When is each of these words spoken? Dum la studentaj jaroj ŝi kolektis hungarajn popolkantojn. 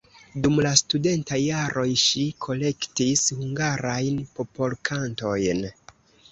Dum 0.45 0.55
la 0.67 0.69
studentaj 0.79 1.39
jaroj 1.41 1.85
ŝi 2.05 2.25
kolektis 2.47 3.29
hungarajn 3.43 4.21
popolkantojn. 4.41 5.67